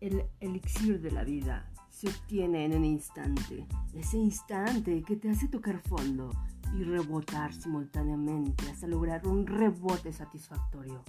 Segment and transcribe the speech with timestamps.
[0.00, 5.48] El elixir de la vida se obtiene en un instante, ese instante que te hace
[5.48, 6.30] tocar fondo
[6.72, 11.02] y rebotar simultáneamente hasta lograr un rebote satisfactorio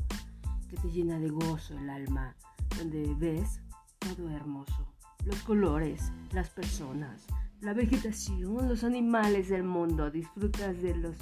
[0.67, 2.35] que te llena de gozo el alma,
[2.79, 3.61] donde ves
[3.99, 4.91] todo hermoso,
[5.23, 7.27] los colores, las personas,
[7.61, 11.15] la vegetación, los animales del mundo, disfrutas de los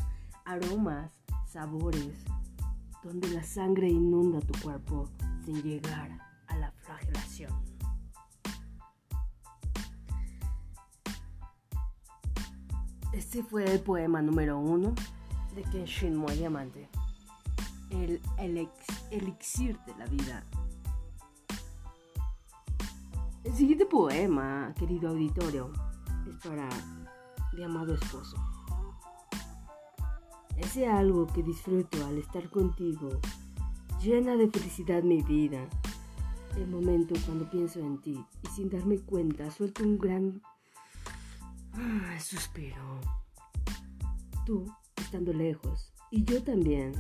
[0.46, 1.12] aromas,
[1.46, 2.24] sabores,
[3.04, 5.10] donde la sangre inunda tu cuerpo
[5.44, 6.28] sin llegar
[13.18, 14.94] Este fue el poema número uno
[15.56, 16.88] de Kenshin Moe Diamante,
[17.90, 18.70] el, el
[19.10, 20.44] elixir de la vida.
[23.44, 25.74] El siguiente poema, querido auditorio,
[26.30, 26.70] es para
[27.54, 28.38] mi amado esposo.
[30.56, 33.20] Ese algo que disfruto al estar contigo
[34.02, 35.68] llena de felicidad mi vida.
[36.58, 40.42] El momento cuando pienso en ti y sin darme cuenta suelto un gran
[41.74, 43.00] ah, suspiro.
[44.46, 46.94] Tú estando lejos y yo también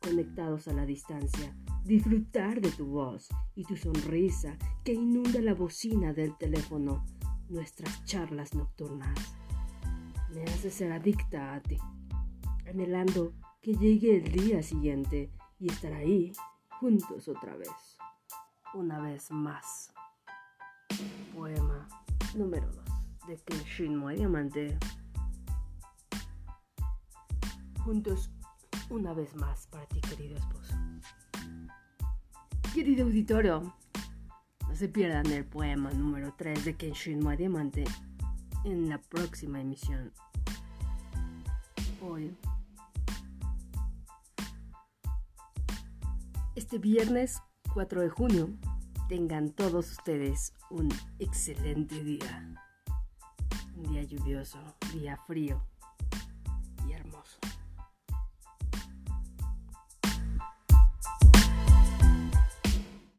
[0.00, 6.12] conectados a la distancia, disfrutar de tu voz y tu sonrisa que inunda la bocina
[6.12, 7.04] del teléfono,
[7.48, 9.18] nuestras charlas nocturnas.
[10.32, 11.76] Me hace ser adicta a ti
[12.72, 16.32] anhelando que llegue el día siguiente y estar ahí
[16.80, 17.68] juntos otra vez.
[18.74, 19.92] Una vez más.
[21.34, 21.86] Poema
[22.34, 24.78] número 2 de Kenshin Diamante.
[27.84, 28.30] Juntos
[28.88, 30.74] una vez más para ti, querido esposo.
[32.72, 33.74] Querido auditorio,
[34.66, 37.84] no se pierdan el poema número 3 de Kenshin Diamante
[38.64, 40.14] en la próxima emisión.
[42.00, 42.34] Hoy
[46.54, 47.42] este viernes
[47.74, 48.50] 4 de junio
[49.08, 52.54] tengan todos ustedes un excelente día.
[53.76, 54.58] Un día lluvioso,
[54.92, 55.62] día frío
[56.86, 57.38] y hermoso.